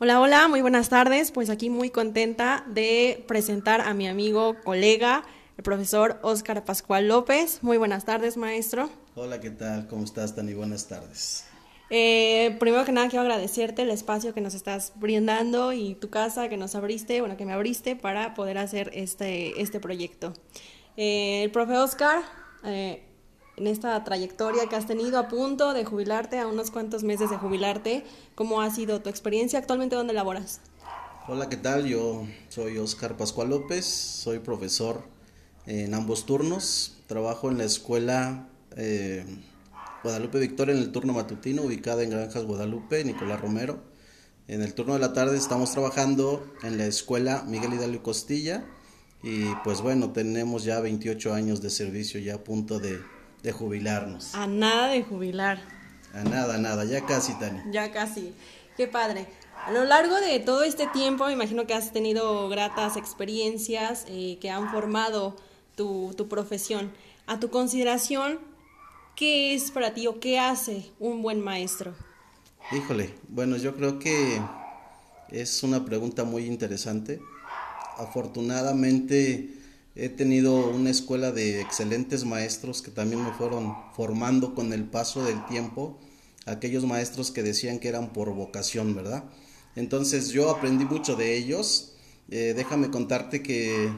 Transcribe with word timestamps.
Hola, 0.00 0.20
hola, 0.20 0.48
muy 0.48 0.60
buenas 0.60 0.88
tardes. 0.88 1.30
Pues 1.30 1.50
aquí 1.50 1.70
muy 1.70 1.88
contenta 1.88 2.64
de 2.66 3.24
presentar 3.28 3.80
a 3.80 3.94
mi 3.94 4.08
amigo, 4.08 4.56
colega, 4.64 5.22
el 5.56 5.62
profesor 5.62 6.18
Óscar 6.22 6.64
Pascual 6.64 7.06
López. 7.06 7.60
Muy 7.62 7.78
buenas 7.78 8.04
tardes, 8.04 8.36
maestro. 8.36 8.90
Hola, 9.14 9.40
¿qué 9.40 9.50
tal? 9.50 9.86
¿Cómo 9.86 10.02
estás, 10.02 10.34
Tani? 10.34 10.52
Buenas 10.52 10.88
tardes. 10.88 11.46
Eh, 11.90 12.56
primero 12.58 12.84
que 12.84 12.90
nada 12.90 13.08
quiero 13.08 13.22
agradecerte 13.22 13.82
el 13.82 13.90
espacio 13.90 14.34
que 14.34 14.40
nos 14.40 14.54
estás 14.54 14.94
brindando 14.96 15.72
y 15.72 15.94
tu 15.94 16.10
casa 16.10 16.48
que 16.48 16.56
nos 16.56 16.74
abriste, 16.74 17.20
bueno, 17.20 17.36
que 17.36 17.46
me 17.46 17.52
abriste 17.52 17.94
para 17.94 18.34
poder 18.34 18.58
hacer 18.58 18.90
este, 18.94 19.62
este 19.62 19.78
proyecto. 19.78 20.32
Eh, 20.96 21.44
el 21.44 21.52
profe 21.52 21.76
Oscar, 21.76 22.20
eh, 22.64 23.04
en 23.56 23.66
esta 23.66 24.02
trayectoria 24.04 24.66
que 24.68 24.76
has 24.76 24.86
tenido 24.86 25.18
a 25.18 25.28
punto 25.28 25.72
de 25.72 25.84
jubilarte, 25.84 26.38
a 26.38 26.46
unos 26.46 26.70
cuantos 26.70 27.02
meses 27.02 27.30
de 27.30 27.36
jubilarte, 27.36 28.04
¿cómo 28.34 28.60
ha 28.60 28.70
sido 28.70 29.00
tu 29.00 29.10
experiencia? 29.10 29.58
¿Actualmente 29.58 29.96
dónde 29.96 30.12
laboras? 30.12 30.60
Hola, 31.28 31.48
¿qué 31.48 31.56
tal? 31.56 31.86
Yo 31.86 32.26
soy 32.48 32.78
Oscar 32.78 33.16
Pascual 33.16 33.50
López, 33.50 33.84
soy 33.84 34.40
profesor 34.40 35.02
en 35.66 35.94
ambos 35.94 36.26
turnos, 36.26 36.98
trabajo 37.06 37.50
en 37.50 37.58
la 37.58 37.64
escuela 37.64 38.48
eh, 38.76 39.24
Guadalupe 40.02 40.38
Victoria 40.38 40.74
en 40.74 40.82
el 40.82 40.92
turno 40.92 41.14
matutino, 41.14 41.62
ubicada 41.62 42.02
en 42.02 42.10
Granjas 42.10 42.44
Guadalupe, 42.44 43.04
Nicolás 43.04 43.40
Romero. 43.40 43.78
En 44.48 44.60
el 44.60 44.74
turno 44.74 44.92
de 44.92 44.98
la 44.98 45.14
tarde 45.14 45.38
estamos 45.38 45.72
trabajando 45.72 46.46
en 46.62 46.76
la 46.76 46.84
escuela 46.84 47.44
Miguel 47.46 47.72
Hidalgo 47.72 48.02
Costilla 48.02 48.66
y 49.22 49.46
pues 49.64 49.80
bueno, 49.80 50.12
tenemos 50.12 50.64
ya 50.64 50.80
28 50.80 51.32
años 51.32 51.62
de 51.62 51.70
servicio 51.70 52.20
ya 52.20 52.34
a 52.34 52.44
punto 52.44 52.78
de 52.78 53.00
de 53.44 53.52
jubilarnos. 53.52 54.34
A 54.34 54.46
nada 54.46 54.88
de 54.88 55.02
jubilar. 55.02 55.60
A 56.14 56.24
nada, 56.24 56.56
nada, 56.56 56.84
ya 56.84 57.04
casi, 57.04 57.38
Tani. 57.38 57.60
Ya 57.70 57.92
casi. 57.92 58.34
Qué 58.76 58.88
padre. 58.88 59.26
A 59.66 59.70
lo 59.70 59.84
largo 59.84 60.16
de 60.16 60.40
todo 60.40 60.64
este 60.64 60.86
tiempo, 60.86 61.26
me 61.26 61.32
imagino 61.32 61.66
que 61.66 61.74
has 61.74 61.92
tenido 61.92 62.48
gratas 62.48 62.96
experiencias 62.96 64.06
eh, 64.08 64.38
que 64.40 64.50
han 64.50 64.70
formado 64.70 65.36
tu, 65.76 66.14
tu 66.16 66.26
profesión. 66.26 66.90
A 67.26 67.38
tu 67.38 67.50
consideración, 67.50 68.38
¿qué 69.14 69.54
es 69.54 69.70
para 69.70 69.92
ti 69.92 70.06
o 70.06 70.20
qué 70.20 70.38
hace 70.38 70.90
un 70.98 71.20
buen 71.22 71.40
maestro? 71.40 71.94
Híjole, 72.72 73.14
bueno, 73.28 73.58
yo 73.58 73.76
creo 73.76 73.98
que 73.98 74.40
es 75.28 75.62
una 75.62 75.84
pregunta 75.84 76.24
muy 76.24 76.46
interesante. 76.46 77.20
Afortunadamente, 77.98 79.63
He 79.96 80.08
tenido 80.08 80.70
una 80.70 80.90
escuela 80.90 81.30
de 81.30 81.60
excelentes 81.60 82.24
maestros 82.24 82.82
que 82.82 82.90
también 82.90 83.22
me 83.22 83.32
fueron 83.32 83.76
formando 83.94 84.52
con 84.56 84.72
el 84.72 84.84
paso 84.84 85.24
del 85.24 85.46
tiempo, 85.46 86.00
aquellos 86.46 86.84
maestros 86.84 87.30
que 87.30 87.44
decían 87.44 87.78
que 87.78 87.88
eran 87.88 88.12
por 88.12 88.34
vocación, 88.34 88.96
¿verdad? 88.96 89.22
Entonces 89.76 90.30
yo 90.30 90.50
aprendí 90.50 90.84
mucho 90.84 91.14
de 91.14 91.36
ellos. 91.36 91.94
Eh, 92.28 92.54
déjame 92.56 92.90
contarte 92.90 93.40
que 93.40 93.92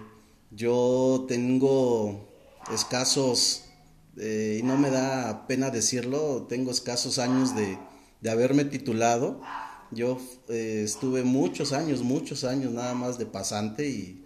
yo 0.51 1.25
tengo 1.29 2.29
escasos, 2.75 3.65
eh, 4.19 4.59
y 4.61 4.63
no 4.65 4.77
me 4.77 4.91
da 4.91 5.47
pena 5.47 5.71
decirlo, 5.71 6.47
tengo 6.47 6.73
escasos 6.73 7.19
años 7.19 7.57
de, 7.57 7.79
de 8.21 8.31
haberme 8.31 8.67
titulado. 8.67 9.41
Yo 9.93 10.19
eh, 10.51 10.83
estuve 10.85 11.23
muchos 11.23 11.73
años, 11.73 12.03
muchos 12.03 12.45
años 12.45 12.73
nada 12.73 12.93
más 12.93 13.17
de 13.17 13.25
pasante 13.25 13.89
y 13.89 14.26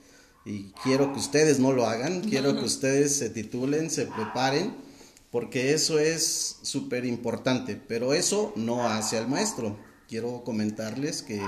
y 0.51 0.73
quiero 0.83 1.12
que 1.12 1.20
ustedes 1.20 1.61
no 1.61 1.73
lo 1.73 1.87
hagan, 1.87 2.23
quiero 2.23 2.56
que 2.56 2.65
ustedes 2.65 3.15
se 3.15 3.31
titulen, 3.31 3.89
se 3.89 4.06
preparen, 4.06 4.75
porque 5.31 5.73
eso 5.75 6.01
es 6.01 6.59
súper 6.62 7.05
importante, 7.05 7.77
pero 7.77 8.15
eso 8.15 8.53
no 8.56 8.89
hace 8.89 9.17
al 9.17 9.28
maestro. 9.28 9.77
Quiero 10.09 10.43
comentarles 10.43 11.23
que 11.23 11.41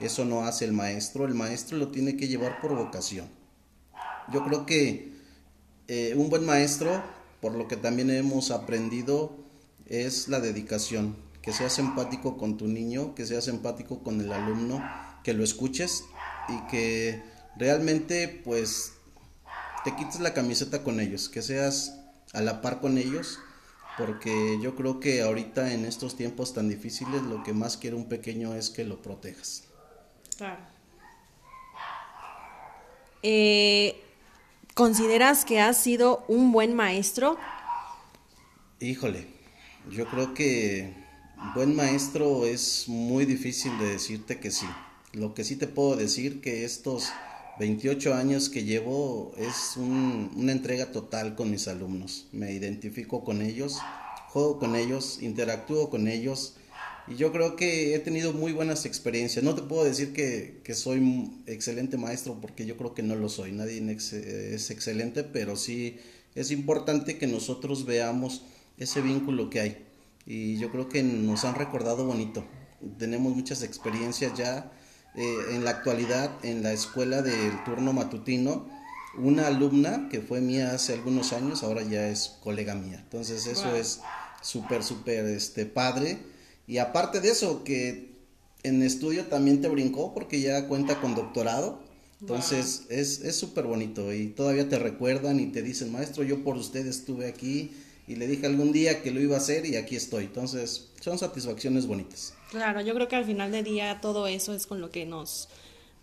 eso 0.00 0.24
no 0.24 0.46
hace 0.46 0.64
el 0.64 0.72
maestro, 0.72 1.26
el 1.26 1.34
maestro 1.34 1.76
lo 1.76 1.88
tiene 1.88 2.16
que 2.16 2.28
llevar 2.28 2.62
por 2.62 2.74
vocación. 2.74 3.28
Yo 4.32 4.42
creo 4.42 4.64
que 4.64 5.12
eh, 5.88 6.14
un 6.16 6.30
buen 6.30 6.46
maestro, 6.46 7.02
por 7.42 7.54
lo 7.54 7.68
que 7.68 7.76
también 7.76 8.08
hemos 8.08 8.50
aprendido, 8.50 9.36
es 9.84 10.28
la 10.28 10.40
dedicación, 10.40 11.14
que 11.42 11.52
seas 11.52 11.78
empático 11.78 12.38
con 12.38 12.56
tu 12.56 12.68
niño, 12.68 13.14
que 13.14 13.26
seas 13.26 13.48
empático 13.48 14.02
con 14.02 14.18
el 14.18 14.32
alumno, 14.32 14.82
que 15.22 15.34
lo 15.34 15.44
escuches 15.44 16.04
y 16.48 16.66
que 16.70 17.35
realmente 17.58 18.40
pues 18.44 18.92
te 19.84 19.94
quites 19.94 20.20
la 20.20 20.34
camiseta 20.34 20.82
con 20.82 21.00
ellos, 21.00 21.28
que 21.28 21.42
seas 21.42 21.98
a 22.32 22.40
la 22.40 22.60
par 22.60 22.80
con 22.80 22.98
ellos, 22.98 23.38
porque 23.96 24.58
yo 24.60 24.74
creo 24.74 25.00
que 25.00 25.22
ahorita 25.22 25.72
en 25.72 25.84
estos 25.84 26.16
tiempos 26.16 26.52
tan 26.54 26.68
difíciles 26.68 27.22
lo 27.22 27.42
que 27.42 27.52
más 27.52 27.76
quiere 27.76 27.96
un 27.96 28.08
pequeño 28.08 28.54
es 28.54 28.70
que 28.70 28.84
lo 28.84 29.00
protejas. 29.00 29.64
Claro. 30.36 30.60
Eh, 33.22 34.02
¿Consideras 34.74 35.44
que 35.44 35.60
has 35.60 35.78
sido 35.78 36.24
un 36.28 36.52
buen 36.52 36.74
maestro? 36.74 37.38
Híjole, 38.78 39.26
yo 39.90 40.06
creo 40.06 40.34
que 40.34 40.92
buen 41.54 41.74
maestro 41.74 42.44
es 42.44 42.88
muy 42.88 43.24
difícil 43.24 43.76
de 43.78 43.86
decirte 43.86 44.38
que 44.38 44.50
sí. 44.50 44.66
Lo 45.12 45.32
que 45.32 45.44
sí 45.44 45.56
te 45.56 45.66
puedo 45.66 45.96
decir 45.96 46.42
que 46.42 46.64
estos 46.64 47.10
28 47.58 48.14
años 48.14 48.50
que 48.50 48.64
llevo 48.64 49.32
es 49.38 49.76
una 49.76 50.52
entrega 50.52 50.92
total 50.92 51.34
con 51.34 51.50
mis 51.50 51.68
alumnos. 51.68 52.26
Me 52.32 52.52
identifico 52.52 53.24
con 53.24 53.40
ellos, 53.40 53.78
juego 54.28 54.58
con 54.58 54.76
ellos, 54.76 55.22
interactúo 55.22 55.88
con 55.88 56.06
ellos 56.06 56.56
y 57.08 57.14
yo 57.14 57.32
creo 57.32 57.56
que 57.56 57.94
he 57.94 57.98
tenido 57.98 58.32
muy 58.32 58.52
buenas 58.52 58.84
experiencias. 58.84 59.42
No 59.42 59.54
te 59.54 59.62
puedo 59.62 59.84
decir 59.84 60.12
que, 60.12 60.60
que 60.64 60.74
soy 60.74 61.30
excelente 61.46 61.96
maestro 61.96 62.38
porque 62.40 62.66
yo 62.66 62.76
creo 62.76 62.94
que 62.94 63.02
no 63.02 63.14
lo 63.14 63.28
soy. 63.30 63.52
Nadie 63.52 63.80
es 63.90 64.70
excelente, 64.70 65.24
pero 65.24 65.56
sí 65.56 65.98
es 66.34 66.50
importante 66.50 67.16
que 67.16 67.26
nosotros 67.26 67.86
veamos 67.86 68.42
ese 68.76 69.00
vínculo 69.00 69.48
que 69.48 69.60
hay. 69.60 69.86
Y 70.26 70.58
yo 70.58 70.70
creo 70.70 70.88
que 70.88 71.02
nos 71.02 71.44
han 71.44 71.54
recordado 71.54 72.04
bonito. 72.04 72.44
Tenemos 72.98 73.34
muchas 73.34 73.62
experiencias 73.62 74.36
ya 74.36 74.72
eh, 75.16 75.36
en 75.50 75.64
la 75.64 75.70
actualidad 75.70 76.30
en 76.42 76.62
la 76.62 76.72
escuela 76.72 77.22
del 77.22 77.64
turno 77.64 77.92
matutino 77.92 78.76
una 79.18 79.46
alumna 79.46 80.08
que 80.10 80.20
fue 80.20 80.40
mía 80.40 80.72
hace 80.72 80.92
algunos 80.92 81.32
años, 81.32 81.62
ahora 81.62 81.82
ya 81.82 82.08
es 82.08 82.36
colega 82.42 82.74
mía. 82.74 83.00
Entonces 83.02 83.46
eso 83.46 83.74
es 83.74 84.00
súper, 84.42 84.82
súper 84.82 85.24
este, 85.26 85.66
padre. 85.66 86.18
Y 86.66 86.78
aparte 86.78 87.20
de 87.20 87.30
eso, 87.30 87.64
que 87.64 88.16
en 88.62 88.82
estudio 88.82 89.26
también 89.26 89.60
te 89.60 89.68
brincó 89.68 90.12
porque 90.12 90.40
ya 90.40 90.68
cuenta 90.68 91.00
con 91.00 91.14
doctorado. 91.14 91.84
Entonces 92.20 92.86
es 92.88 93.36
súper 93.36 93.64
bonito 93.64 94.12
y 94.12 94.28
todavía 94.28 94.68
te 94.68 94.78
recuerdan 94.78 95.38
y 95.38 95.46
te 95.46 95.62
dicen, 95.62 95.92
maestro, 95.92 96.22
yo 96.22 96.42
por 96.42 96.56
usted 96.56 96.86
estuve 96.86 97.26
aquí 97.26 97.72
y 98.08 98.16
le 98.16 98.26
dije 98.26 98.46
algún 98.46 98.72
día 98.72 99.02
que 99.02 99.10
lo 99.10 99.20
iba 99.20 99.34
a 99.36 99.38
hacer 99.38 99.66
y 99.66 99.76
aquí 99.76 99.96
estoy. 99.96 100.24
Entonces 100.24 100.88
son 101.00 101.18
satisfacciones 101.18 101.86
bonitas. 101.86 102.32
Claro, 102.50 102.80
yo 102.80 102.94
creo 102.94 103.08
que 103.08 103.16
al 103.16 103.24
final 103.24 103.50
del 103.50 103.64
día 103.64 104.00
todo 104.00 104.26
eso 104.26 104.54
es 104.54 104.66
con 104.66 104.80
lo 104.80 104.90
que 104.90 105.04
nos, 105.04 105.48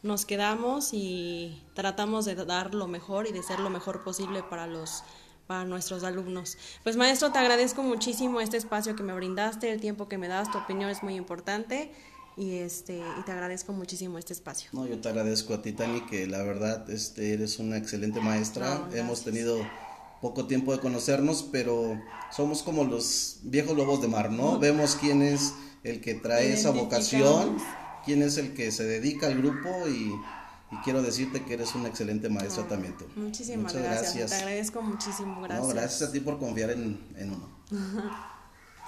nos 0.01 0.25
quedamos 0.25 0.89
y 0.93 1.61
tratamos 1.73 2.25
de 2.25 2.35
dar 2.35 2.75
lo 2.75 2.87
mejor 2.87 3.27
y 3.27 3.31
de 3.31 3.43
ser 3.43 3.59
lo 3.59 3.69
mejor 3.69 4.03
posible 4.03 4.43
para 4.43 4.67
los 4.67 5.03
para 5.47 5.65
nuestros 5.65 6.03
alumnos. 6.03 6.57
Pues 6.83 6.95
maestro, 6.95 7.31
te 7.31 7.37
agradezco 7.37 7.83
muchísimo 7.83 8.39
este 8.39 8.55
espacio 8.55 8.95
que 8.95 9.03
me 9.03 9.13
brindaste, 9.13 9.71
el 9.71 9.81
tiempo 9.81 10.07
que 10.07 10.17
me 10.17 10.29
das, 10.29 10.49
tu 10.51 10.57
opinión 10.57 10.89
es 10.89 11.03
muy 11.03 11.15
importante 11.15 11.91
y 12.37 12.55
este 12.55 12.97
y 12.97 13.23
te 13.25 13.31
agradezco 13.31 13.73
muchísimo 13.73 14.17
este 14.17 14.33
espacio. 14.33 14.69
No, 14.73 14.87
yo 14.87 14.99
te 14.99 15.09
agradezco 15.09 15.53
a 15.53 15.61
ti 15.61 15.73
Tani 15.73 16.01
que 16.01 16.27
la 16.27 16.43
verdad 16.43 16.89
este 16.89 17.33
eres 17.33 17.59
una 17.59 17.77
excelente 17.77 18.19
maestra. 18.21 18.87
Hemos 18.93 19.23
tenido 19.23 19.59
poco 20.21 20.45
tiempo 20.45 20.71
de 20.71 20.79
conocernos, 20.79 21.43
pero 21.43 22.01
somos 22.31 22.63
como 22.63 22.85
los 22.85 23.39
viejos 23.43 23.75
lobos 23.75 24.01
de 24.01 24.07
mar, 24.07 24.31
¿no? 24.31 24.57
Vemos 24.57 24.95
quién 24.95 25.21
es 25.21 25.53
el 25.83 26.01
que 26.01 26.15
trae 26.15 26.53
esa 26.53 26.71
vocación, 26.71 27.57
quién 28.05 28.21
es 28.21 28.37
el 28.37 28.53
que 28.53 28.71
se 28.71 28.85
dedica 28.85 29.27
al 29.27 29.37
grupo 29.37 29.87
y, 29.87 30.11
quiero 30.83 31.03
decirte 31.03 31.43
que 31.43 31.53
eres 31.53 31.75
una 31.75 31.87
excelente 31.89 32.29
maestra 32.29 32.67
también 32.67 32.97
tú. 32.97 33.05
Muchísimas 33.15 33.73
gracias. 33.73 34.31
Te 34.31 34.37
agradezco 34.37 34.81
muchísimo, 34.81 35.41
gracias. 35.41 35.67
No, 35.67 35.73
gracias 35.73 36.09
a 36.09 36.11
ti 36.11 36.19
por 36.19 36.39
confiar 36.39 36.71
en, 36.71 36.99
en 37.15 37.31
uno. 37.31 37.49